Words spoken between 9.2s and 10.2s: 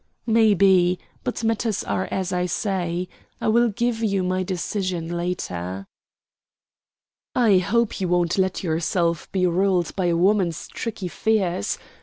be ruled by a